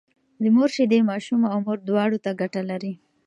[0.41, 2.93] د مور شيدې ماشوم او مور دواړو ته ګټه لري